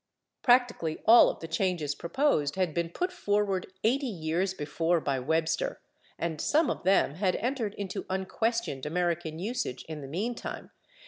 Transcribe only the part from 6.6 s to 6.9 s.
of